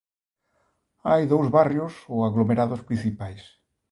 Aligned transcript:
Hai 1.07 1.23
dous 1.31 1.47
barrios 1.57 1.93
ou 2.13 2.17
aglomerados 2.21 2.81
principais. 2.87 3.41